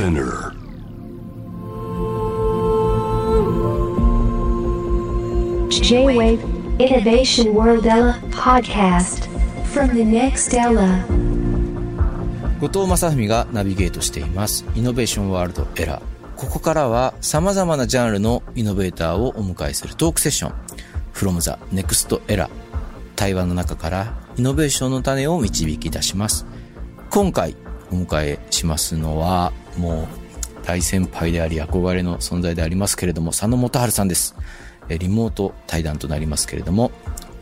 [0.00, 0.54] Spinner.
[5.68, 6.40] J-Wave
[6.78, 9.28] Innovation World Ella podcast
[9.74, 11.04] from the next Ella.
[12.62, 14.64] 後藤正文がナビゲートしています。
[14.74, 16.02] イノベーションワールドエラー。
[16.34, 20.54] ここからは様々なジャンルのイノベーターをお迎えするトークセッション。
[21.12, 22.48] from the next era。
[23.16, 26.46] 対話の中からイノベーションの種を導き出します。
[27.10, 27.54] 今回
[27.92, 30.08] お迎えしますのは、もう
[30.64, 34.34] 大先輩であり憧れの存在でありますけれども、佐野元春さんです。
[34.88, 36.84] えリモート対談となりますけれども、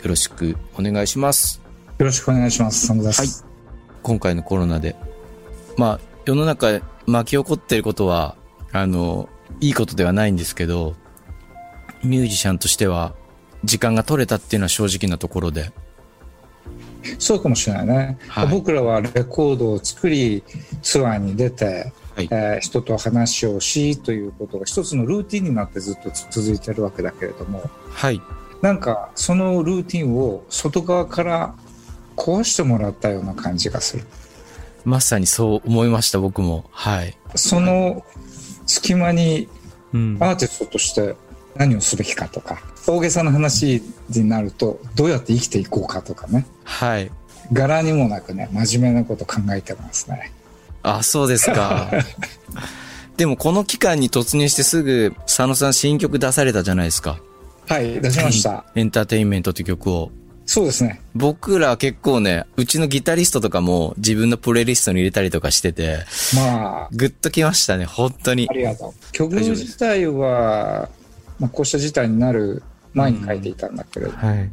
[0.03, 1.61] よろしくお願いします。
[1.99, 2.87] よろしくお願いします。
[2.87, 3.45] サムです。
[4.03, 4.97] 今回のコロナで、
[5.77, 8.37] まあ、世の中で巻き起こっていることは、
[8.73, 9.29] あの、
[9.61, 10.95] いいことではないんですけど、
[12.05, 13.15] ミュージシャンとしては、
[13.65, 15.73] 時間が取れたっていうのは正直なところで、
[17.19, 20.43] そうかもしれないね、はい僕らはレコードを作り、
[20.83, 28.21] ツアーに出て、はいえー人と話をしということが一つのルーティンになってずっと続いてるわけだけれども、はい。
[28.61, 31.55] なんかそのルーティンを外側から
[32.17, 34.05] 壊してもらったような感じがする。
[34.85, 36.65] まさにそう思いました、僕も。
[36.73, 37.17] はい。
[37.37, 38.05] その
[38.67, 39.49] 隙間に
[39.93, 40.19] うん。
[40.21, 41.15] アーティストとして
[41.55, 46.47] 何をすべきかとか、大げさな話になるとどうやって生きていこうかとかね。
[46.65, 47.13] はい。
[47.53, 50.33] 柄にもなくね、真面目なこと考えてますね。
[50.83, 51.91] あ、そうですか。
[53.17, 57.19] でもこの期間に突入してすぐ、佐野さん新曲出されたじゃないですか。
[57.67, 58.65] はい、出しました。
[58.75, 60.11] エンターテインメントという曲を。
[60.47, 61.03] そうですね。
[61.15, 65.99] 僕ら結構ね、うちのギタリストとかも自分のプレイリストに入れたりとかしてて、
[66.35, 68.53] まあ、グッときましたね、本当にあ。
[68.55, 69.13] りがとう。
[69.13, 70.89] 曲自体は、
[71.39, 72.63] まあ、こうした事態になる
[72.95, 74.51] 前に書いていたんだけれど、はい。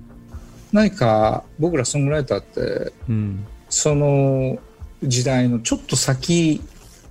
[0.73, 3.45] 何か僕らソングライターって、うん。
[3.69, 4.57] その
[5.07, 6.61] 時代のちょっと先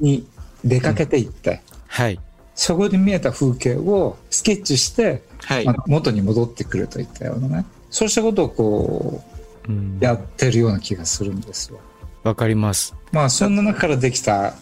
[0.01, 0.27] に
[0.65, 2.19] 出かけていって、はい。
[2.55, 9.25] そこで見えた風景をスケッチして、はいまあ、元に戻ってくるといったようなね、そうしたことをこ
[9.69, 11.81] うんう、やってるような気がするんですよ。
[12.23, 12.95] わかります。
[13.13, 14.55] まあ、そんな中からできた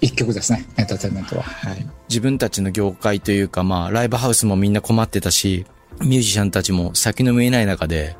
[0.00, 1.42] 一曲ですね、エンターテインメントは。
[1.42, 1.86] はい。
[2.08, 5.66] 自分たちの業界というか、まあ、ライブハウスもみんな困ってたし、
[6.00, 8.16] ミュージシャンたちも先の見えない中で、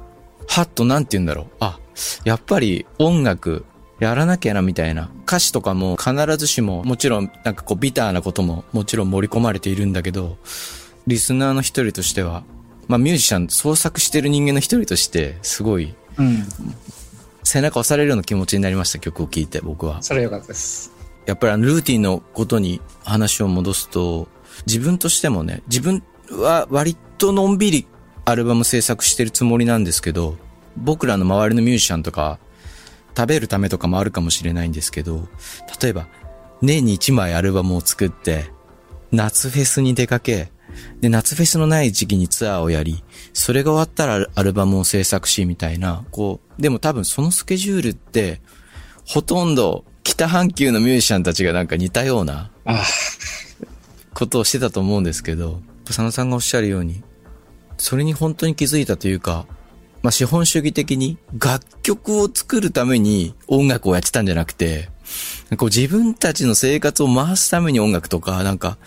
[0.49, 1.47] はっとなんて言うんだろう。
[1.61, 1.79] あ、
[2.25, 3.65] やっぱり音楽、
[3.99, 5.11] やらなきゃなみたいな。
[5.27, 10.39] 歌詞とかも必ずしも、もちろんなんかこうビターなことももちろん盛り込まれているんだけど、
[11.07, 12.45] リスナーの一人としては、
[12.87, 16.45] まあミュージシャン、創作してる人間の一人として、すごいうん。
[17.45, 20.03] 背中押されるような気持ちになりました、曲を聴いて、僕は。
[20.03, 20.93] それは良かったです。
[21.27, 24.29] やっぱりあのルーティンのことに話を戻すと、
[24.67, 27.87] 自分としてもね、自分は割とのんびり
[28.25, 30.37] アルバム制作してるつもりなんですけど、
[30.77, 32.39] 僕らの周りのミュージシャンとか、
[33.17, 35.29] 食べるためとかもあるかもしれないんですけど、
[35.83, 36.09] 例えば、
[36.63, 38.51] 年に1枚アルバムを作って、
[39.11, 40.51] 夏フェスに出かけ、
[41.01, 43.03] で、夏フェスのない時期にツアーをやり、
[43.33, 48.41] それが終わったらアルバムを制作し、みたいな、こう、でも多分そのスケジュールって、
[49.07, 52.85] ほとんど北半球のミュージシャンたちがなんか似たようなあ。
[54.15, 57.03] ことをしてたと思うんですけど、佐野さんがおっしゃるように、
[57.79, 59.47] それに本当に気づいたというか、
[60.03, 64.91] まあ、資本主義的に楽曲を作るために音楽をやってたんじゃなくて、
[65.57, 68.79] こう自分たちの生活を回すために音楽とか、なんか、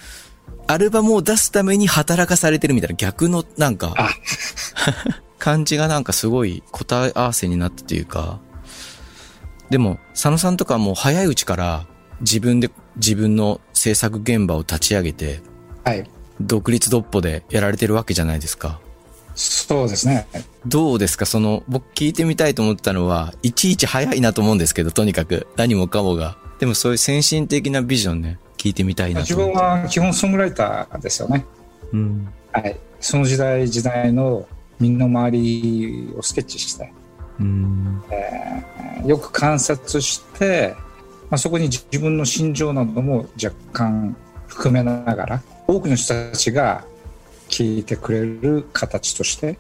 [0.68, 4.10] アルバムを出すために働かされてるみたいな逆のなんか、あ
[5.38, 8.40] 感じがなんかすごい答え合わせになったというか、
[9.70, 11.88] でも、佐野さんとかはもう早いうちから
[12.22, 15.42] 自分で自分の制作現場を立ち上げて、
[15.84, 16.10] はい。
[16.40, 18.80] 独立独歩でやられてるわけじゃないですか。
[19.42, 20.28] そうですね。
[20.68, 21.26] どうですか？
[21.26, 26.38] その、僕聞いてみたいと思ったのは、いちいち早いなと思うんですけど、とにかく、何もかもが。
[26.60, 29.36] でもそういう先進的なビジョンね、聞いてみたいなと自。
[29.36, 31.46] 分は基本ソングライターですよね。
[31.92, 32.28] うん。
[32.52, 32.78] はい。
[33.00, 34.48] その時代時代の
[34.80, 36.94] みんなの周りをスケッチして、
[37.40, 38.04] うん。
[39.06, 40.76] よく観察して、
[41.32, 44.16] まあ、そこに自分の心情なども若干
[44.48, 46.86] 含めながら、多くの人たちが
[47.52, 49.60] 聞いてくれる形として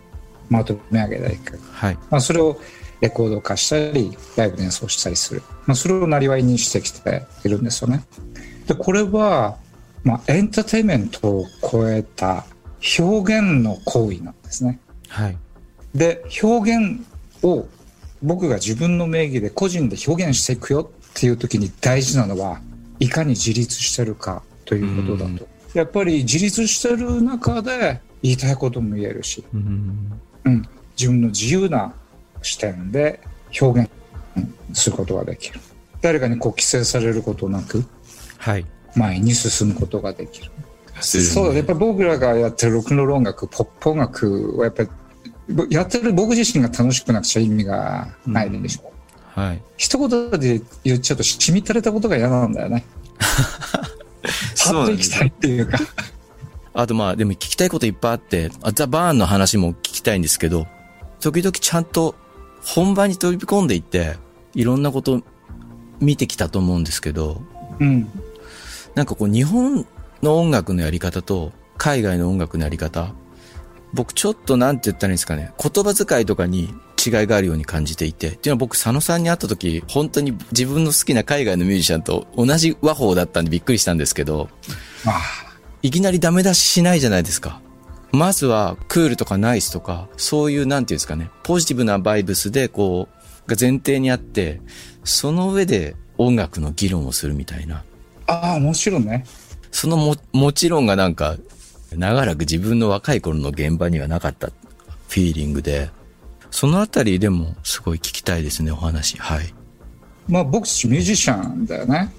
[0.49, 1.59] まとめ上げていく。
[1.71, 1.97] はい。
[2.09, 2.59] まあ、それを
[3.01, 5.43] レコード化したり、ライブで演奏したりする。
[5.67, 8.03] まあ、それをなりわいにしてきているんですよね。
[8.67, 9.57] で、これは、
[10.03, 12.45] まあ、エンターテインメントを超えた
[12.99, 14.79] 表現の行為なんですね。
[15.07, 15.37] はい。
[15.93, 17.01] で、表現
[17.43, 17.67] を
[18.23, 22.59] 僕が自分の名義で個人で表現していくよっていう時に大事なのは、
[22.99, 25.47] いかに自立してるかということだと。
[25.73, 30.19] やっぱり自立してる中で言いたいことも言えるし、うん。
[30.45, 31.93] うん、自分の自由な
[32.41, 33.19] 視点で
[33.59, 33.89] 表現
[34.73, 35.59] することができる。
[36.01, 37.83] 誰かにこう規制されることなく、
[38.37, 38.65] はい。
[38.95, 40.51] 前に進むことができる。
[41.01, 44.89] そう、やっぱり僕らがやってるロックンロール音楽、ポップ音楽はやっぱり、
[45.69, 48.91] やってる僕自身が楽しくなくちゃ意味がないでしょ。
[49.37, 49.61] うん、はい。
[49.77, 52.85] 一言で言っちゃうと、しみったれたことが嫌なんだよね。
[54.63, 55.77] パッと行きたいっていうか。
[56.73, 60.67] あとまあ、でも聞きたいこといっぱいあって、ザ・バーンの話も聞きたいんですけど、
[61.19, 62.15] 時々ちゃんと
[62.63, 64.15] 本番に飛び込んでいって、
[64.53, 65.21] いろんなこと
[65.99, 67.41] 見てきたと思うんですけど、
[67.79, 68.09] うん。
[68.95, 69.85] なんかこう日本
[70.21, 73.13] の音楽のやり方と海外の音楽のやり方、
[73.93, 76.73] 僕ちょっとなんて言ったらいいんですかね、言葉遣いとかに
[77.03, 84.49] 違いがあるように感じていて、っていうのは僕佐野さんに会った時、本当に自分の好きな海外のミュージシャンと同じ和法だったんでびっくりしたんですけど、
[85.81, 87.59] いきなりダメ出ししないじゃないですか。
[88.11, 94.61] まずはクールとかナイスとか、そういうなんていうんですかね、ポジティブなバイブスでこう、が前提にあって、
[95.03, 97.83] その上で音楽の議論をするみたいな。
[98.27, 99.25] ああ、もちろんね。
[99.71, 101.37] そのも、もちろんがなんか、
[101.91, 105.89] 長らく自分の若い頃の現場にはなかったフィーリングで、
[106.49, 109.17] そのあたりでもすごい聞きたいですね、お話。
[109.17, 109.53] はい。
[110.27, 112.11] まあ僕たちミュージシャンだよね。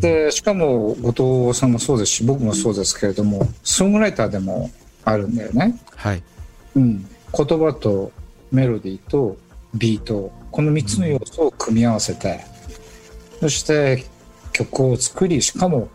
[0.00, 4.70] で、しかも後藤さんもそうですし、僕もそうですけれども、ソングライターでも
[5.04, 5.78] あるんだよね。
[5.96, 6.22] はい。
[6.76, 7.06] うん。
[7.36, 8.12] 言葉と
[8.52, 9.36] メロディーと
[9.74, 12.40] ビート、この3つの要素を組み合わせて、
[13.40, 14.04] そして
[14.52, 15.88] 曲を作り、しかも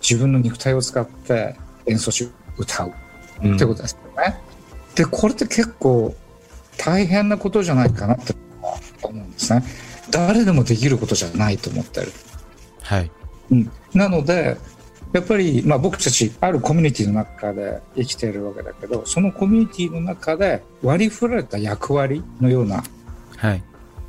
[0.00, 1.56] 自分の肉体を使って
[1.86, 4.40] 演奏し、歌うってことですよね。
[4.90, 6.14] うん、で、これって結構
[6.76, 8.34] 大変なことじゃないかなって
[9.02, 9.64] 思うんですね。
[10.10, 12.12] 誰でもできることじゃないと思ってる。
[12.82, 13.10] はい。
[13.50, 13.70] うん。
[13.94, 14.56] なので、
[15.14, 22.82] やっぱり、まあ、僕たちあるコミュニティの中で生きているわけだけどそのコミュニティの中で割り振られた役割のような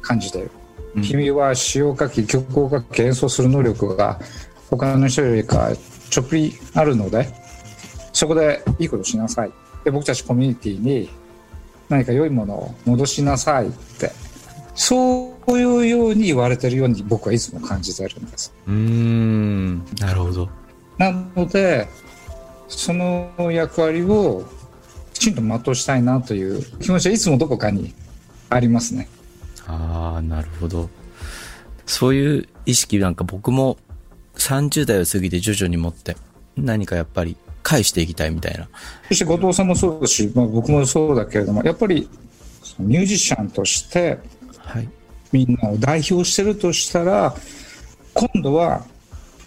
[0.02, 0.50] 感じで、はい
[0.96, 4.20] うん、君は詩を書き曲を書き演奏する能力が
[4.72, 5.70] 他の人よりか
[6.10, 7.28] ちょっぴりあるので
[8.16, 9.52] そこでいいことしなさい
[9.84, 11.10] で僕たちコミュニティに
[11.90, 14.10] 何か良いものを戻しなさいって
[14.74, 18.54] そういうように言われてるように僕はいつも感じてるんです。
[18.68, 20.50] うんなるほど。
[20.98, 21.88] なので
[22.70, 24.46] その役割を
[25.14, 27.94] きちんと全うしたいなという気持ちはいつもどこかに
[28.50, 29.10] ありますね。
[29.68, 30.90] ああなるほど。
[31.86, 33.78] そういう意識なんか僕も
[34.36, 36.16] 30代を過ぎて徐々に持って
[36.58, 38.70] 何かやっぱり返していきたいみたいな。
[39.08, 42.08] そして後藤さんもそうだし、まあ、僕もそうだけれどもやっぱり
[42.78, 44.20] ミュージシャンとして
[45.32, 47.36] みんなを代表してるとしたら
[48.14, 48.86] 今度は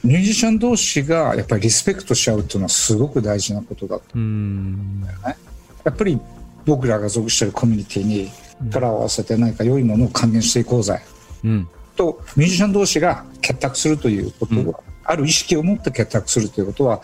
[0.03, 4.05] ミュージシャン同士がやっぱりリスペクトし合うっていうのはすごく大事なことだと。
[4.15, 5.05] 思うん。
[5.05, 5.37] だよね。
[5.85, 6.21] やっぱり
[6.67, 8.31] 僕らが属しているコミュニティに
[8.71, 11.01] 力を合わせて何か良いものを還元していこうぜ、
[11.45, 14.75] うん、とミュージシャン同士が結託するということは、うん、
[15.09, 17.01] ある意識を持って結託するということは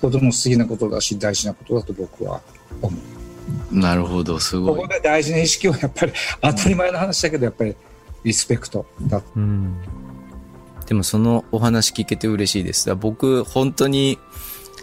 [0.00, 2.40] とても素敵なことだし大事なことだと僕は
[2.82, 2.96] 思
[3.70, 3.78] う。
[3.78, 4.76] なるほどすごい。
[4.76, 7.74] ここで大事な意識はやっぱり当たり前の話だけどやっぱり
[8.24, 9.22] リスペクトだ。
[9.36, 9.76] うん
[10.86, 12.94] でもそのお話聞けて嬉しいです。
[12.94, 14.18] 僕、本当に、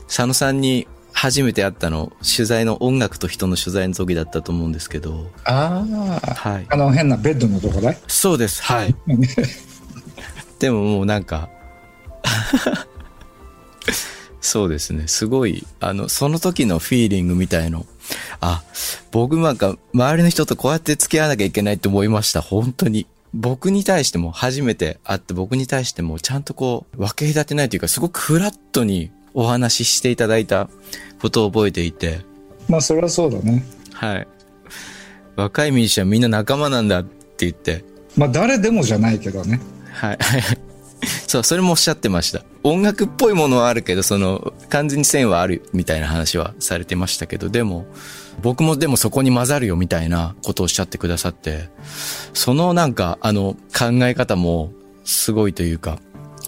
[0.08, 5.28] 佐野さんに初めて会ったの、取材の音楽と人の取材の時だったと思うんですけど。
[5.46, 5.86] あ
[6.24, 6.34] あ。
[6.34, 6.66] はい。
[6.70, 7.96] あの変なベッドのとこで？
[8.08, 8.64] そうです。
[8.64, 8.96] はい。
[10.60, 11.50] でももうなんか
[14.42, 15.08] そうですね。
[15.08, 17.86] すごい、あの、その時のフィーリングみたいの。
[18.40, 18.64] あ、
[19.12, 22.42] 僕なんか周りの人とこうやって付き合わなきゃいけないって思いました。
[22.42, 23.08] 本当に。
[23.34, 30.70] 僕に対しても初めて会って僕に対してもちゃんとこう分け隔てないというかすごくフラットにお話ししていただいた
[31.22, 32.20] ことを覚えていて。
[32.68, 33.64] まあそれはそうだね。
[33.94, 34.28] はい。
[35.38, 37.86] 若いミュージシャンみんな仲間なんだって言って。
[38.18, 39.62] まあ誰でもじゃないけどね。
[39.94, 40.18] はい。
[41.32, 42.44] そう、それもおっしゃってました。
[42.62, 47.86] 音楽っぽいものはあるけど、その、完全に線はあるみたいな話はされてましたけど、でも、
[48.42, 51.70] 僕もでもそこに混ざるよみたいなことをおっしゃってくださって、
[52.34, 54.74] そのなんか、あの、考え方も
[55.06, 56.00] すごいというか、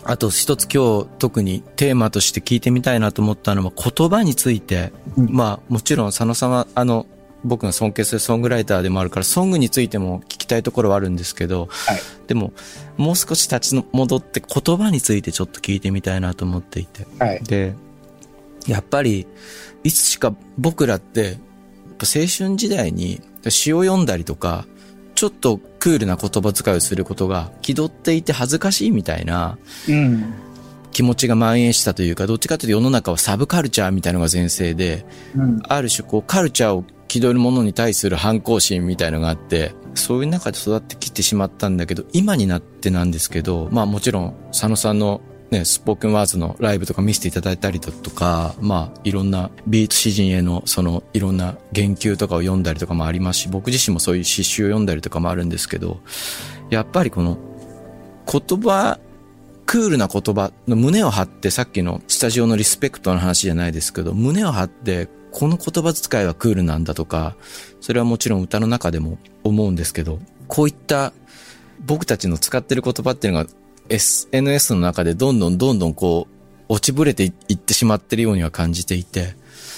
[0.03, 7.05] あと一つ今日特にテーマとして聞いてみたいなと思ったのは言葉について、うん、まあもちろん佐野さんはあの
[7.43, 12.53] 僕が尊敬するソングライターでもあるからソングについても聞きたいところはあるんですけど、はい、でも
[12.97, 17.75] もう少し立ち戻って言葉についてちょっと聞いてみたいなと思っていて、はい、で
[18.67, 19.27] やっぱり
[19.83, 21.37] いつしか僕らって
[21.99, 24.65] 青春時代に詩を読んだりとか、
[25.15, 29.57] ちょっとクールな言葉遣いをすることが気取っていて恥ずかしいみたいな、
[30.91, 36.83] 気持ちが蔓延したというか、どっちかというと世の中はサブカルチャーみたいなのが全盛で、うん、ある種こうカルチャーを
[37.13, 55.99] 気取るものに対する反抗心みたいのがあって、そういう中で育ってきてしまったんだけど、今になってなんですけど、まあもちろん佐野さんのね、スポークンワーズのライブとか見せていただいたりだとか、まあ、いろんなビート詩人への、その、いろんな言及とかを読んだりとかもありますし、僕自身もそういう詩集を読んだりとかもあるんですけど、
[56.71, 57.37] やっぱりこの、
[58.25, 58.99] 言葉、
[59.67, 67.35] クールな言葉の胸を張って、さっきのスタジオのリスペクトの話じゃないですけど、胸を張って、この言葉遣いはクールなんだとか、
[67.81, 71.11] それはもちろん歌の中でも思うんですけど、こういった
[71.85, 73.49] 僕たちの使ってる言葉っていうのが
[73.89, 76.33] SNS の中でどんどんどんどんこう、
[76.69, 79.35] 落ちぶれていってしまってるようには感じていて、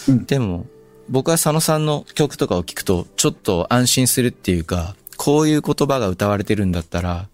[0.08, 0.66] うん、でも、
[1.10, 7.30] 僕は佐野さんの曲とかを聞くと、ちょっと安心するっていうか、こういう言葉が歌われてるんだったら、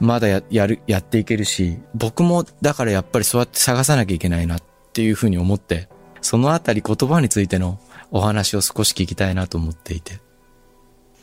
[0.00, 4.62] まだや、やる、やっていけるし、僕もだからやっぱりそうやって探さなきゃいけないなっ
[4.92, 5.88] ていうふうに思って、
[6.22, 7.78] そのあたり言葉についての
[8.10, 10.20] お話を少し聞きたいなと思っていて。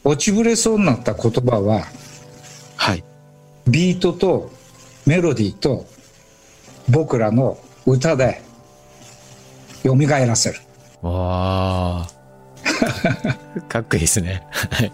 [0.04, 1.86] 落ちぶれそうになった言葉は、
[2.76, 3.04] はい。
[3.68, 4.52] ビートと
[5.06, 5.86] メロディーと
[6.90, 8.42] 僕らの歌で
[9.84, 10.60] 蘇らせる。
[11.02, 12.10] わあ。
[13.68, 14.44] かっこいいですね。
[14.72, 14.92] はい。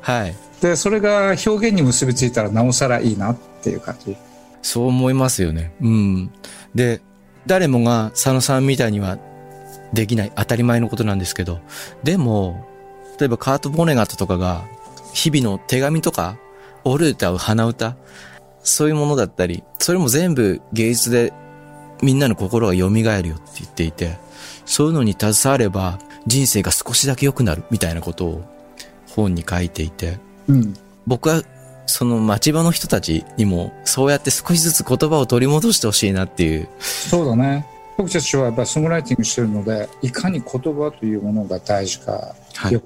[0.00, 0.36] はい。
[0.60, 4.16] で、それが表現に結びついたらなおさらいいなっていう感じ。
[4.62, 5.72] そう思いますよね。
[5.80, 6.30] うん。
[6.74, 7.00] で、
[7.48, 9.18] 誰もが佐野さんみたいには
[9.92, 11.60] できない当たり前のことなんですけど、
[12.04, 12.68] でも、
[13.18, 14.64] 例えばカート・ボネガットとかが
[15.12, 16.38] 日々の手紙とか
[16.84, 17.96] 折る歌う鼻歌、
[18.62, 21.32] そういうものだったり、それも全部芸術で
[22.02, 24.18] みんなの心が蘇るよって言っていて、
[24.66, 28.44] そういうのに携われば人生が少しだけ良くなるみたいなことを
[29.16, 30.74] 本に書いていて、うん、
[31.06, 31.42] 僕は
[31.88, 36.68] その町場の人たちにもそうやって少しずつ言葉を取り戻してほしいなっていう。
[36.78, 37.66] そうだね。
[37.96, 42.34] 僕たちはやっぱりソングライティングしてるので、いかに言葉というものが大事か。
[42.54, 42.80] はい、や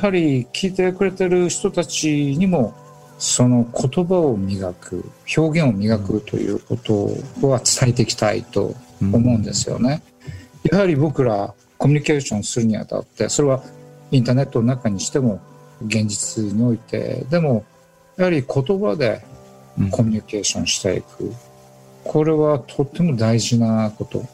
[0.00, 2.74] はり聞いてくれてる人たちにも
[3.18, 5.04] その言葉を磨く
[5.36, 7.06] 表現を磨くということ
[7.46, 10.02] は伝えていきたいと思うんですよね。
[10.70, 13.62] やはり僕らコミュニケーションするにあたってそれは
[14.10, 15.40] インターネットの中にしても
[15.86, 17.64] 現実においてでも
[18.16, 19.22] やはり言葉で
[19.90, 21.32] コミュニケーションしていく、
[22.04, 24.26] これはとっても大事なこと些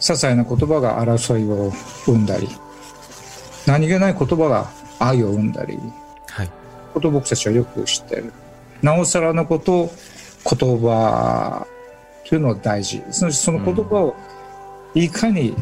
[0.00, 1.70] 細な言葉が争いを
[2.04, 2.48] 生んだり
[3.66, 5.78] 何気ない言葉が愛を生んだり
[6.98, 8.32] ことを僕たちはよく知ってる。
[8.82, 9.90] なおさらのこと、
[10.44, 11.66] 言葉
[12.26, 13.02] というのは大事。
[13.10, 14.16] そのその言葉を
[14.94, 15.54] いかに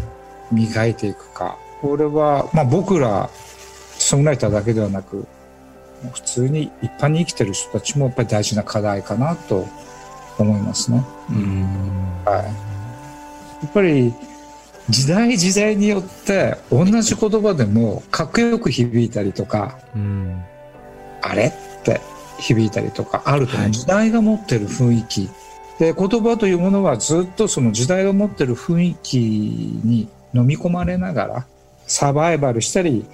[0.50, 1.58] 磨いていくか。
[1.80, 3.28] これは、まあ僕ら、
[3.98, 5.26] ソングライターだけではなく、
[6.12, 9.66] 普通に一般に生きてる人たちもやっぱり大事な課題かなと
[10.38, 11.04] 思いますね。
[12.24, 12.44] はい。
[12.44, 14.12] やっぱり
[14.88, 20.42] 時代時代によって同じ言葉でもかっこよく響いたりとか、うん。
[21.22, 22.00] あれって
[22.38, 25.28] 響いたりとかあると思う、時代が持ってる雰囲気。
[25.78, 31.46] で言葉というものはずっとその時代が持ってる雰囲気に飲み込まれながら
[31.86, 33.04] サバイバルしたり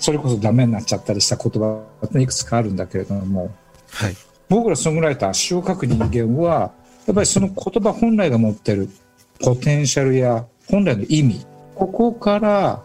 [0.00, 3.54] それこそダメになっちゃったりした言葉っていくつかあるんだけれども、
[3.90, 4.16] はい、
[4.48, 6.72] 僕らソングライター詩を書く人間は
[7.06, 8.88] やっぱりその言葉本来が持ってる
[9.40, 12.82] ポテンシャルや本来の意味ここから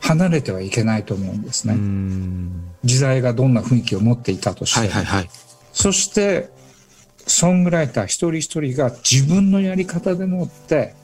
[0.00, 1.76] 離れてはいけないと思うんですね。
[2.84, 5.30] 時代がどんな雰囲気を持っていたとして、はいはいはい、
[5.72, 6.50] そして
[7.26, 10.94] ソングライター一人一人が自分のやり方でもって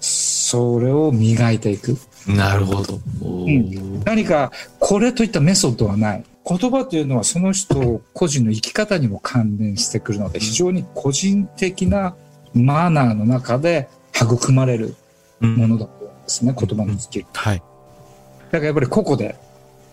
[0.00, 1.96] それを磨いていく。
[2.26, 6.24] なるほど、うん、何かこれといったメソッドはない。
[6.46, 12.14] 言葉というのはその人個人の生き方にも関連してくるので非常に個人的な
[12.52, 14.94] マナーの中で育まれる
[15.40, 17.26] ものだと思うんですね、うん、言葉のスキル。
[17.32, 17.58] はい。
[17.58, 19.36] だからやっぱり個々で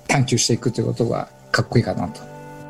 [0.07, 2.21] 探求していくということがかっこいいかなと。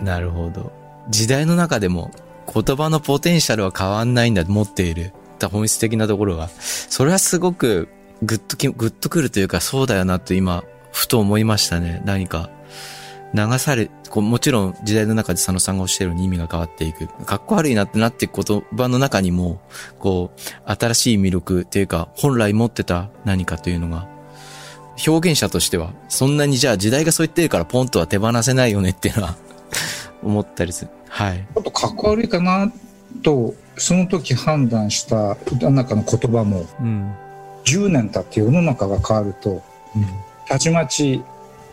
[0.03, 0.71] なるほど。
[1.09, 2.11] 時代の中でも
[2.53, 5.11] 言葉のポテンシャルは変わんないんだ、持っている。
[5.51, 6.49] 本質的なところが。
[6.49, 7.87] それはすごく
[8.21, 12.01] グッとき、グッとくるというかそうだよなと今、ふと思いましたね。
[12.05, 12.49] 何か。
[13.33, 17.07] 流され、こうもちろん時代の中で佐野さんがおっしゃるように意味が変わっていく。
[17.25, 19.61] かっこ悪いなってなっていく言葉の中にも、
[19.99, 24.07] こう、新しい魅力っていうか、本来持ってた何かというのが
[25.07, 29.35] 表現者としては、そんなにじゃあ時代がそう言ってるからポンとは手放せないよねっていうのは
[30.21, 30.91] 思ったりする。
[31.09, 31.37] はい。
[31.37, 32.71] ちょっとかっこ悪いかな
[33.23, 35.37] と、その時判断した
[35.69, 37.13] 中の言葉も、うん、
[37.65, 39.61] 10年経って世の中が変わると、うん、
[40.47, 41.23] たちまち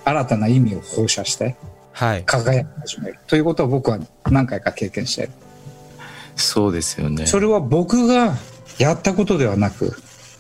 [0.04, 1.56] 新たな意味を放射して、
[1.92, 2.24] はい。
[2.24, 3.18] 輝き始める。
[3.26, 3.98] ということは僕は
[4.30, 5.32] 何回か経験している。
[6.36, 7.26] そうですよね。
[7.26, 8.36] それは僕が
[8.78, 9.96] やったことではなく、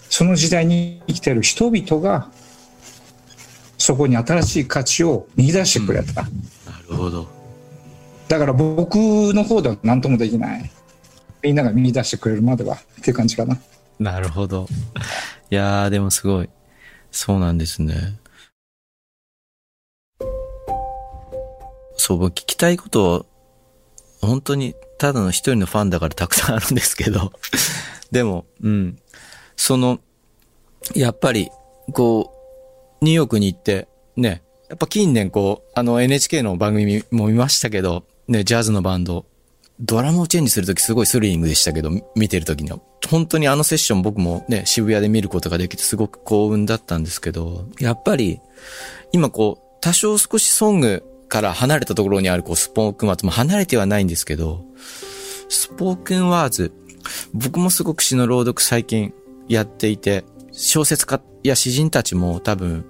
[0.08, 2.30] その時代に生きている人々が
[3.76, 7.28] そこに新しい価値を見出してくれた、うん、なるほど
[8.28, 10.70] だから僕の方では何ともできない
[11.42, 13.56] みんなが見出してくれるまではっていう感じかな。
[14.00, 14.66] なるほど。
[15.50, 16.50] いやー、でもすごい。
[17.10, 18.18] そうなんですね。
[21.96, 23.26] そう、僕聞きたいことを、
[24.20, 27.32] 本当にただの一人のファンだからたくさんあるんですけど、
[28.10, 28.98] でも、うん。
[29.56, 30.00] その、
[30.94, 31.50] やっぱり、
[31.92, 32.32] こ
[33.00, 39.24] う、ニューヨークに行って、ね、やっぱ近年こう、あの NHK の番組も見ましたけど、ね、ジャズのバンド、
[39.80, 42.80] ドラムをチェンジするときすごいスリリングでしたけど、見てるときには。
[43.08, 48.40] 本当にあのセッション僕もね、渋谷で見ることができてすごく幸運だったんですけど、やっぱり、
[49.12, 54.64] 今こう、多少少しソングから離れたところにあるこう、スポークンワーズも離れてはないんですけど、
[55.48, 56.72] スポークンワーズ、
[57.32, 59.14] 僕もすごく詩の朗読最近
[59.48, 62.84] やっていて、小説家や詩人たちも多分、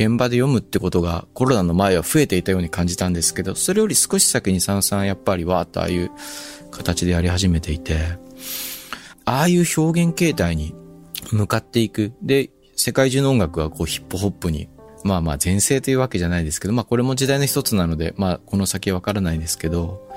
[0.00, 6.10] 現場で読むってことがコロナの前は増えていたように感じたんですけど、それより少し先にさんさんやっぱりわーっとああいう
[6.70, 7.98] 形でやり始めていて、
[9.26, 10.74] ああいう表現形態に
[11.32, 12.14] 向かっていく。
[12.22, 14.70] で、世界中の音楽がこうヒップホップに、
[15.04, 20.08] まあまあ前世というわけじゃないですけど、まあこれも時代の一つなので、まあこの先わからないですけど、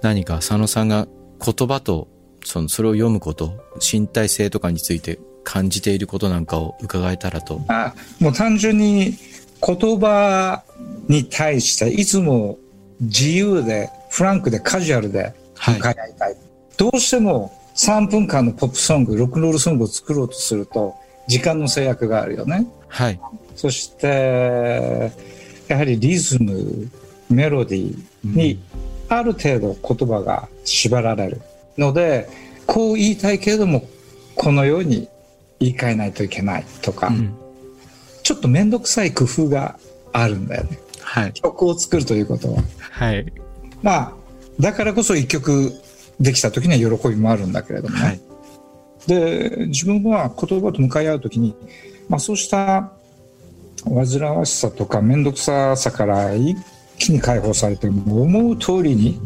[0.00, 1.06] 何か佐野さんが
[1.44, 2.08] 言葉と、
[2.44, 3.60] その、それを読むこと、
[3.92, 7.62] 身体性とかについて感じていることなんかを伺えたらと。
[7.68, 9.14] あもう単純に
[9.66, 10.62] 言葉
[11.08, 12.58] に対していつも
[13.00, 16.36] 自由でフランクでカジュアルではい向かい合いたい、
[16.76, 20.94] どうしても3分間のポップソングロックンロールソングを作ろうとすると
[21.28, 23.18] 時間の制約があるよねはい。
[23.56, 25.10] そして
[25.68, 26.90] やはりリズム
[27.30, 28.60] メロディーに
[29.08, 31.40] ある程度言葉が縛られる
[31.78, 32.28] ので
[32.66, 33.88] こう言いたいけれども
[34.34, 35.08] このように
[35.60, 37.34] 言い換えないといけないとか、うん。
[38.22, 39.78] ちょっと面倒くさい工夫が
[40.12, 40.78] あるんだよね。
[41.00, 41.32] はい。
[41.32, 42.62] 曲を作るということは。
[42.78, 43.32] はい。
[43.82, 44.12] まあ、
[44.60, 45.72] だからこそ一曲
[46.20, 48.02] できた時には喜びもあるんだけれどもね。
[48.02, 48.20] はい。
[49.06, 51.54] で、自分は言葉と向かい合う時に、
[52.08, 52.92] まあそうした
[53.84, 56.56] 煩わしさとか面倒くささから一
[56.98, 59.20] 気に解放されて、思う通りに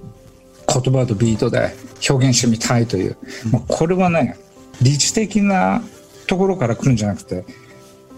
[0.69, 1.75] 言葉とビートで
[2.09, 3.17] 表現してみたいという、
[3.51, 4.37] まあこれはね、
[4.81, 5.83] 理知的な
[6.27, 7.45] ところから来るんじゃなくて、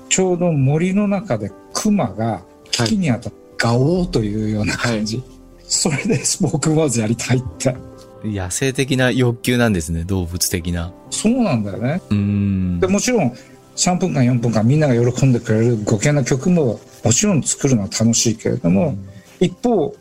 [0.08, 5.22] ちょうど森の中で熊が木に当たってガオーというような感じ。
[5.66, 7.74] それでスポークンワーズやりたいって。
[8.22, 10.92] 野生的な欲求なんですね、動物的な。
[11.10, 12.02] そうなんだよね。
[12.10, 12.86] うーんで。
[12.86, 13.32] もちろん
[13.76, 18.96] 3分間4分間みんなが喜んでくれるご機嫌な曲ももちろん作るのは楽しいけれども、
[19.40, 19.94] 一方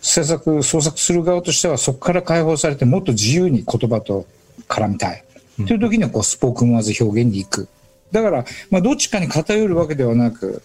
[0.00, 4.26] 制作創作する側としてはそこから解放されてもっと自由に言葉と
[4.68, 5.24] 絡みたい、
[5.56, 7.68] という時にはこうスポークンワーズ表現に行く。
[8.12, 10.62] だから、まあ、どっちかに偏るわけではなく、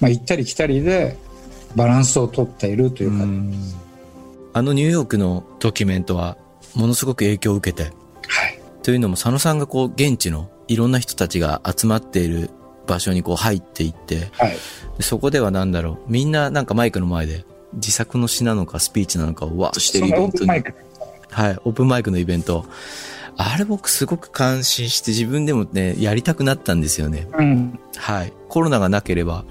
[0.00, 1.16] まあ、行ったり来たりで
[1.76, 3.24] バランスをとっているというか、
[4.52, 6.36] あのニューヨークのドキュメントは
[6.74, 7.90] ものすごく影響を受けて、
[8.28, 8.60] はい。
[8.82, 12.50] というのも佐野さんがこう現地のいろんな人たちが集まっている
[12.86, 14.56] 場所にこう入っていって、はい。
[14.98, 17.44] でそこではなんだろう、みんななんかマイクの前で
[17.74, 20.08] 自作の詩なのかスピーチなのかをわーっとしてる。
[20.08, 20.74] イベントにオープンマイク。
[21.30, 22.64] はい、オープンマイクのイベント。
[23.36, 27.26] あれ僕すごく感心して自分でもね、やりたくなったんですよね。
[27.36, 28.32] うんはい。
[28.48, 29.44] コロナがなければ、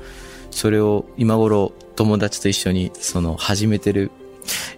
[0.52, 4.12] それを今頃友達と一緒にその始めてる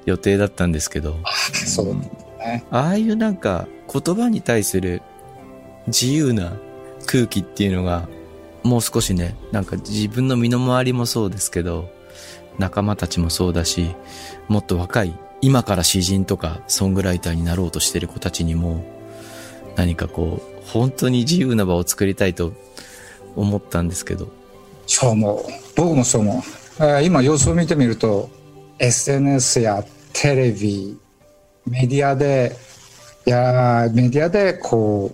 [0.05, 1.15] 予定だったんですけど、
[1.65, 5.01] そうだねああいうなんか言葉に対する
[5.87, 6.53] 自由な
[7.05, 8.07] 空気っていうのが、
[8.63, 11.89] もう少しね、なんか自分の身の回りもそうですけど、
[12.57, 13.95] 仲間たちもそうだし、
[14.47, 18.83] もっと若い、今から詩人とかソングライターになろうとしてる子たちにも、
[19.75, 22.53] 何かこう、本当に自由な場を作りたいと
[23.35, 24.27] 思ったんですけど。
[24.87, 28.29] そう思う僕もそう思うえー今様子を見てみると
[28.77, 29.83] SNS や
[30.13, 30.95] テレビ
[31.65, 32.55] メディアで
[33.25, 35.11] いやメディアでこ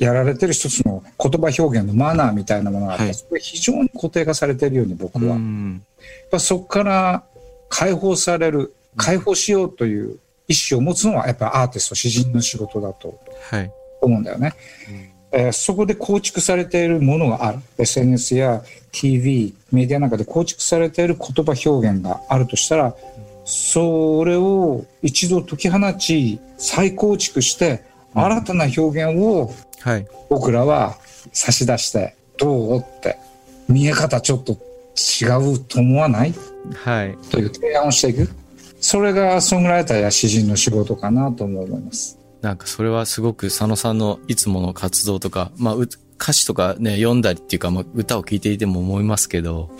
[0.00, 5.84] うやられてる一つの言葉表現のマナーみたいなものがあって、はいそれ非常に固定化されているように僕は、やっん。
[6.32, 7.24] ぱそこから
[7.68, 13.72] 解放される解放しようという意思を持つのはやっぱアーティスト詩人の仕事だとはい。
[14.06, 14.52] 思うんだよね。
[15.32, 18.62] えーそこで構築されているものがある SNS や
[18.92, 22.94] TV メディアなんかで構築されている言葉表現があるとしたら
[23.44, 27.82] それを一度解き放ち再構築して
[28.14, 30.06] 新たな表現をはい。
[30.30, 30.96] 僕らは
[31.32, 33.18] 差し出してどうって
[33.68, 36.32] 見え方ちょっと違うと思わない？
[36.74, 37.16] はい。
[37.30, 38.32] という提案をしていく
[38.80, 42.18] それがソングライターや詩人の仕事かなとも思います。
[42.44, 45.88] なんかそれはすごく佐野さんのいつもの活動とか、まあう
[46.20, 49.70] 歌詞とかね、読んだりっていうか、まあ、歌を聴いていても思いますけど、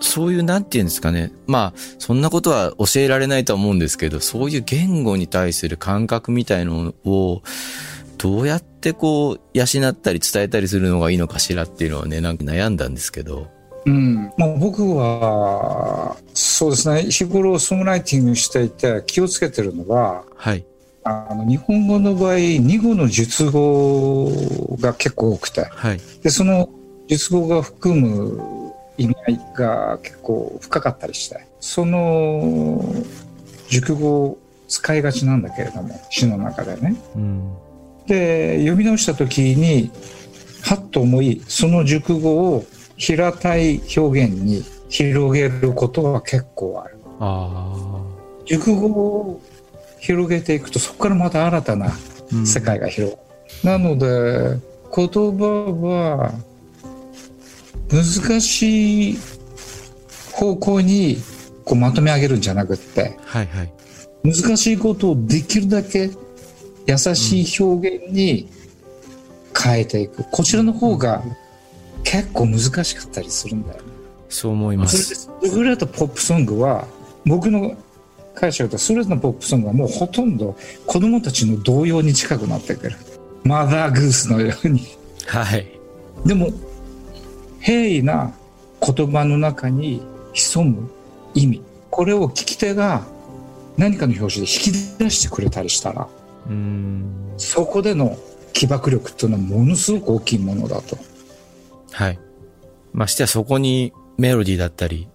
[0.00, 1.32] そういう、なんていうんですかね。
[1.46, 7.42] まあ、そんなことは教えられないとは思うんですけど、そういう言語に対する感覚みたいのを、
[8.18, 13.48] どうやってこう、養ったり伝えたりするのがいいのかしらっていうのはね、なんか悩んだんですけど。
[13.86, 20.66] うんまあ、僕はそうですね日頃ソングライティングしていて気をつけてるのははい。
[21.08, 24.30] あの日本語の場合二語の述語
[24.80, 25.64] が結構多くて。
[25.64, 26.00] はい。
[26.22, 26.68] でその
[27.06, 31.46] 述語が含む意味合いが結構深かったりして。
[31.60, 32.84] その
[33.68, 36.94] 熟語を使いがちなんだけれども詩の中でね。
[37.16, 37.54] うん。
[38.06, 39.90] で読み直した時に
[40.62, 42.64] はっと思いその熟語を
[42.96, 46.98] 平たい表現に広げることは結構ある。
[47.20, 47.72] あ
[48.44, 49.42] 熟語を
[50.00, 51.92] 広げていくとそこからまた新たな
[52.44, 53.22] 世界が広が
[53.72, 54.58] る、なので
[54.94, 56.32] 言葉は
[57.90, 59.18] 難しい
[60.32, 61.18] 方向に
[61.64, 63.72] こうまとめ上げるんじゃなくってはいはい。
[64.24, 66.10] 難しいことをできるだけ
[66.86, 68.48] 優しい表現に
[69.56, 71.22] 変えていく、こちらの方が
[72.04, 73.92] 結構難しかったりするんだよね。
[74.28, 74.88] そう思いま。
[74.88, 74.96] そ
[75.42, 76.86] れで優れたポップソングは
[77.26, 77.76] 僕の
[78.38, 82.96] 解釈と優れたポップソングはもうほとんど子供たちの童謡に近くなってくる。
[83.42, 84.82] マザーグースのように。
[85.26, 85.66] はい。
[86.24, 86.50] でも
[87.60, 88.32] 平易な
[88.80, 90.02] 言葉の中に
[90.34, 90.88] 潜む
[91.34, 93.04] 意味これを聞き手が
[93.76, 96.08] 何かの表紙で引き出してくれたりしたら
[96.48, 97.34] うん。
[97.36, 98.16] そこでの
[98.52, 100.96] 起爆力っていうのはものすごく大きいものだと。
[101.92, 102.18] はい。
[102.92, 105.08] ましてやそこにメロディーだったり、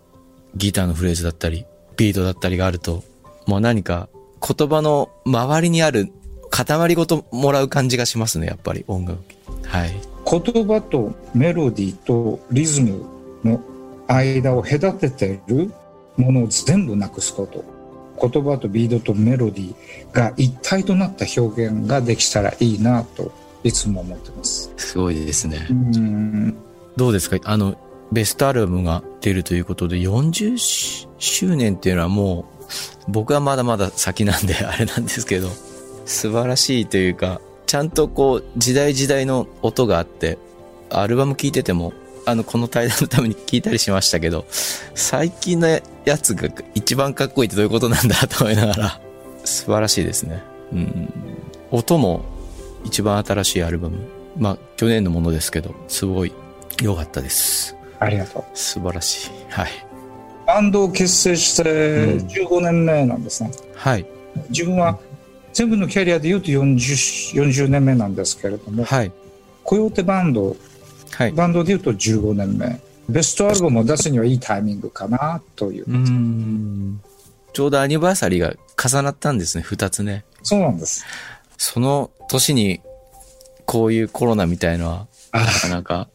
[0.55, 1.65] ギターのフレーズだったり、
[1.97, 3.03] ビートだったりがあると、
[3.47, 4.09] もう何か
[4.45, 6.11] 言葉の周りにある
[6.49, 9.19] 塊ごともらう感じがしますね、やっぱり音楽。
[9.65, 9.91] はい。
[10.29, 13.05] 言葉とメロディーとリズム
[13.43, 13.61] の
[14.07, 15.71] 間を隔ててる
[16.17, 17.63] ものを全部なくすこと
[18.29, 23.31] 言葉とビートとメロディーが一体となった表現ができたらいいなと
[23.63, 25.73] いつも思ってますすごいですねう。
[25.73, 26.55] ん
[26.95, 27.37] どうですか？
[27.43, 27.75] あの、
[28.11, 30.57] ベストアルバムが出るということで、40
[31.17, 32.52] 周年っていうのはもう、
[33.07, 35.49] 僕はまだまだ先なんで あれなんですけど、
[36.05, 40.37] 素晴らしいというか、ちゃんとこう、時代時代の音があって、
[40.89, 41.93] アルバム聴いてても、
[42.25, 44.45] あの、この対談のために聞いたりしましたけど、
[44.93, 45.81] 最近のや
[46.17, 49.01] つが一番かっこいいってどういうことなんだと思いながら、
[49.43, 50.41] 素晴らしいですね。
[50.71, 51.13] うん。
[51.71, 52.23] 音も
[52.83, 53.97] 一番新しいアルバム。
[54.37, 56.33] まあ、去年のものですけど、すごい
[56.81, 57.75] 良かったです。
[57.99, 59.29] ありがとう素晴らしい。
[59.49, 59.92] はい。
[60.45, 64.05] バンドを結成してうん15年目なんですね、はい。
[64.49, 64.99] 自分は
[65.53, 69.11] 全部のキャリアで言うと 40, 40年目なんですけれどもはい。
[69.63, 70.55] コヨーテバンド
[71.11, 71.31] はい。
[71.31, 72.79] バンドで言うと15年目
[73.09, 76.99] ベストアルバムを出すにはいいタイミングかなという、う。
[77.53, 80.25] ちょうどアニバーサリーが重なったんですね、二つね。
[80.41, 81.05] そうなんです
[81.57, 82.81] その年に、
[83.65, 86.09] こういうコロナみたいのは、あなかなか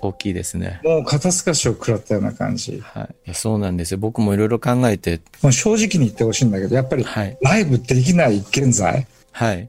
[0.00, 0.80] 大きいですね。
[0.84, 3.34] もう肩透かしを食らったような感じはい。
[3.34, 3.98] そうなんですよ。
[3.98, 7.38] 僕もいろいろ考えて、もう正直に言ってほしいんだけどやっぱりはい。
[7.42, 9.68] ライブできない現在はい。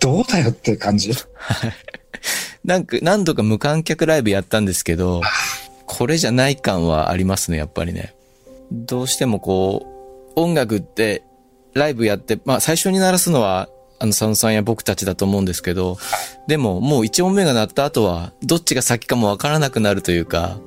[0.00, 1.12] どうだよって感じ？
[2.64, 5.22] なんか、何度か無観客ライブやったんですけど、
[5.86, 8.14] これじゃない感はありますね、やっぱりね。
[8.70, 9.86] どうしてもこ
[10.36, 11.22] う、音楽って、
[11.74, 13.68] ライブやって、まあ最初に鳴らすのは、
[14.00, 15.98] あの、佐野さんや僕たちだと思うんですけど、
[16.46, 20.58] でももう一音目が鳴った後は、どっちが先かもわからなくなるというか、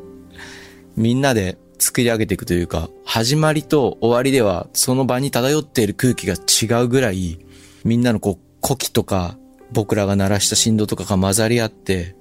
[0.95, 7.39] みんなで作り上げていくというか、始まりと終わりでは、その場に漂っている空気が違うぐらい、
[7.83, 9.37] みんなのこう、呼気とか、
[9.71, 12.15] 僕らが鳴らした振動とかが混ざり合って、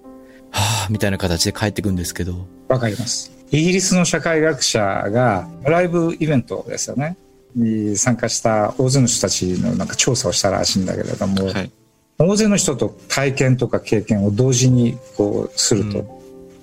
[0.51, 3.33] はぁ、みたいな形で帰ってくんですけど、わかります。
[3.51, 7.17] イギリスの社会学者がライブイベントですよね。
[7.55, 11.71] に参加した大勢の人たちのなんか調査をしたらしいんだけれども、はい。
[12.19, 16.21] 大勢の人と体験とか経験を同時にこうすると、うん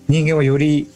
[0.07, 0.89] 人間はより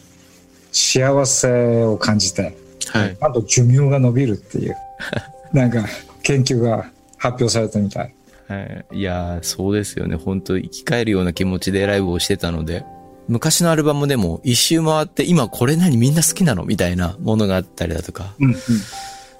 [0.72, 2.56] 幸せを感じて
[2.88, 3.16] はい。
[3.20, 4.76] あと寿命が伸びるっていう
[5.52, 5.84] なんか
[6.22, 8.14] 研究が発表されたみたい
[8.48, 8.60] は
[8.92, 8.98] い。
[8.98, 10.16] いやー、そうですよね。
[10.16, 12.84] 本当生き返るような気持ちでライブをしてたので、
[13.28, 18.56] 昔のアルバムでも一周回って、今これ何みんな好きなのみたいなものがあったりだとか、うんうん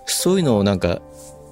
[0.07, 1.01] そういうのをなんか、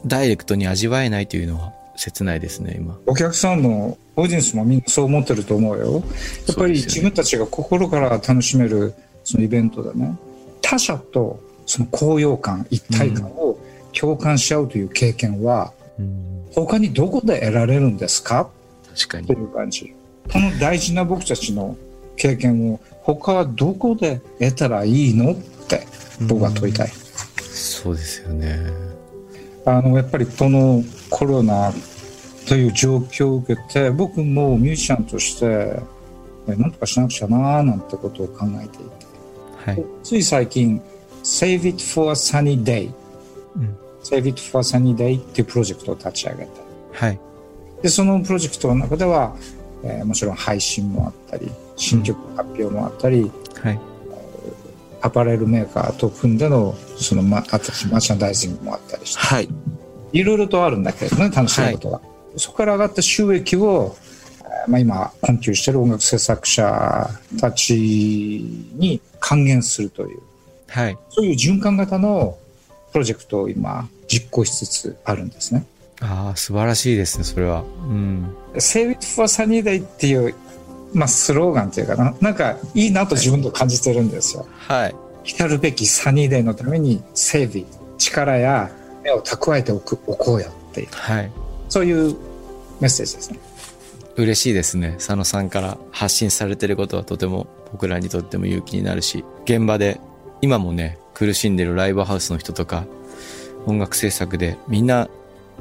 [0.07, 2.99] ダイレクトに味わえないというのは切ないですね、今。
[3.07, 6.03] お客さんもオーディエンスもみんなそう思ってると思うよ
[6.49, 10.17] やっぱり自分たちが心から楽しめるそのイベントでね
[10.63, 13.59] 他者とその高揚感一体感を
[13.93, 16.47] 共感し合うという経験はうん。
[16.55, 18.49] 他にどこで得られるんですか？
[18.97, 19.33] 確かにと。
[19.35, 19.95] いう感じ
[20.33, 21.77] この大事な僕たちの
[22.17, 25.33] 経験を他はどこで得たらいいの？
[25.33, 25.37] っ
[25.69, 25.87] て
[26.23, 26.89] 僕は問いたい。
[27.61, 28.59] そうですよね。
[29.67, 31.73] あのやっぱりこのコロナ
[32.49, 35.79] という状況を受けて僕もミュージシャンとして
[36.49, 39.85] えなんとかしなくちゃなーなんてことを考えていてはい。
[40.03, 40.81] つい最近
[41.23, 42.91] 「Save It for a Sunny Day」
[43.57, 46.51] うん「Save It for a Sunny Day」っていうプロジェクトを立ち上げた
[47.07, 47.21] はい。
[47.83, 49.37] でそのプロジェクトの中では、
[49.85, 53.31] えーもちろん配信もあったり新曲発表もあったり、
[53.63, 53.81] はい。
[55.03, 59.49] アパレルメーカーと組んでのその、ま、私マーチャンダイジングもあったりしてはい。
[60.13, 62.01] いろいろとあるんだけれどね楽しいことが、
[62.37, 63.97] そこから上がった収益を、
[64.41, 67.11] えーまあ、今困窮している音楽制作者
[67.41, 70.21] たちに還元するという
[70.69, 70.99] はい。
[71.11, 72.39] そういう循環型の
[72.93, 75.65] プロジェクトを今実行しつつあるんですね。
[76.01, 77.63] ああ、素晴らしいですね、それは。
[77.63, 78.35] うん。
[78.55, 80.35] Save it for sunny day っていう、
[80.93, 84.47] まあ、スローガンっていうかななんかいいなと自分と感じてるんですよ。
[84.51, 84.95] はい。
[85.25, 87.67] 来るべきサニーデーのために Save it
[87.99, 88.71] 力や
[89.05, 91.31] 目を蓄えておくおこうよっていうはい。
[91.69, 92.17] そういう
[92.81, 93.39] メッセージですね。
[94.17, 94.95] 嬉しいですね。
[94.99, 100.01] 佐野さんから発信されてることはとても僕らにとっても勇気になるし、現場で
[100.43, 102.85] 今もね、苦しんでるライブハウスの人とか、
[103.67, 105.09] 音楽制作でみんな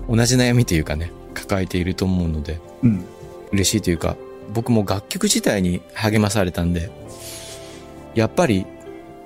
[0.09, 3.05] 同じ悩みというかね、抱えていると思うので、うん
[3.51, 4.15] 嬉しいというか、
[4.53, 6.89] 僕も楽曲自体に励まされたんで、
[8.15, 8.65] やっぱり、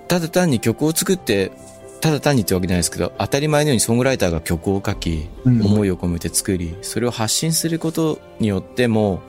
[0.07, 1.51] ただ単に曲を作って、
[2.01, 5.65] ただ単にってわけじゃないですけど、当たり前のようにソングライターが曲を書き、うん。
[5.65, 9.21] 思いを込めて作り、それを発信することによっても、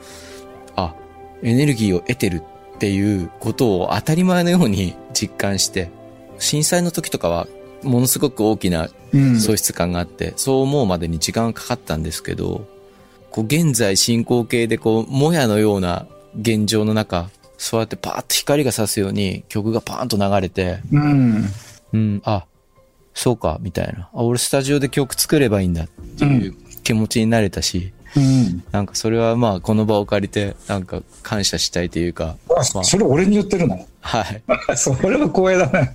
[0.75, 0.93] あ、
[1.41, 2.43] エネルギーを得てる
[2.75, 5.89] っていうことを当たり前のように実感して、
[6.37, 7.47] 震災の時とかは、
[7.81, 9.39] ものすごく大きなうん。
[9.39, 12.65] 喪失感があって、そう思うまでに時間がかかったんですけど、
[13.35, 16.07] こう現在進行形でこう、もやのような
[16.39, 21.45] 現状の中、そうやってパーッと光が差すように曲がパーンと流れて、うん
[21.91, 22.45] うん、あ、
[23.13, 24.07] そうか、みたいな。
[24.13, 33.85] あ、俺スタジオで曲作ればいいんだっていう気持ちになれたし、うんなんかそれはまあこの場を借りて、なんか感謝したいというか、あまあそれ俺に言ってるの？
[33.99, 34.41] はい。
[34.77, 35.93] それは光栄だね。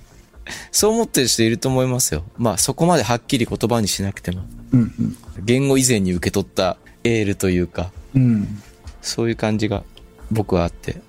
[0.71, 2.23] そう思ってる人いると思いますよ。
[2.37, 8.61] まあそこまではっきり言葉にしなくても、うん言語以前に受け取ったエールというか、うん
[9.01, 9.83] そういう感じが
[10.31, 11.01] 僕はあって、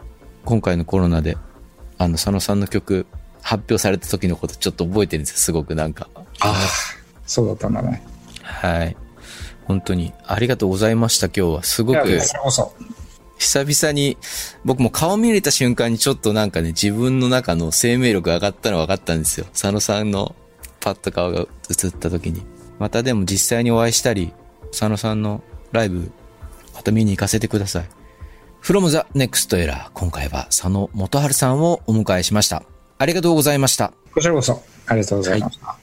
[0.45, 1.37] 今回のコロナで、
[1.99, 3.07] あの、佐野さんの曲
[3.43, 6.09] 発表された時のことちょっと覚えてるんですよ、すごくなんか。
[6.41, 6.55] ああ
[7.27, 8.03] そうだったんだね。
[8.43, 8.97] はい。
[9.65, 11.63] 本当にありがとうございました、今日は。
[11.63, 12.21] すごく。
[13.39, 14.17] 久々に、
[14.65, 19.47] 僕も顔見れた瞬間にちょっとなんかね、自分の中の生命力が上がったの分かったんですよ。
[19.53, 20.35] 佐野さんの
[20.81, 22.43] パッと顔が映った時に。
[22.79, 24.33] またでも実際にお会いしたり、
[24.71, 26.11] 佐野さんのライブ、
[26.75, 27.85] また見に行かせてください。
[28.63, 32.63] From the Next、今回は佐野元春さんをお迎えしました。
[32.99, 33.93] ありがとうございました。
[34.15, 35.77] こちらこそ、ありがとうございました。